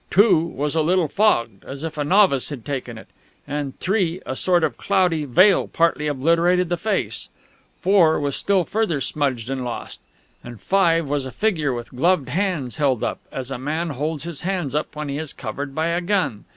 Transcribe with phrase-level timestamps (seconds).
[0.09, 3.05] "2" was a little fogged, as if a novice had taken it;
[3.47, 7.29] on "3" a sort of cloudy veil partly obliterated the face;
[7.81, 10.01] "4" was still further smudged and lost;
[10.43, 14.41] and "5" was a figure with gloved hands held up, as a man holds his
[14.41, 16.45] hands up when he is covered by a gun.